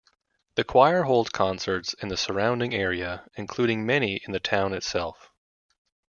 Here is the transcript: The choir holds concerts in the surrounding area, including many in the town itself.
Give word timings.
The 0.55 0.63
choir 0.63 1.03
holds 1.03 1.29
concerts 1.29 1.93
in 1.93 2.07
the 2.09 2.17
surrounding 2.17 2.73
area, 2.73 3.27
including 3.35 3.85
many 3.85 4.15
in 4.25 4.31
the 4.31 4.39
town 4.39 4.73
itself. 4.73 5.29